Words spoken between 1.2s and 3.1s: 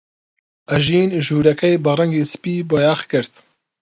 ژوورەکەی بە ڕەنگی سپی بۆیاغ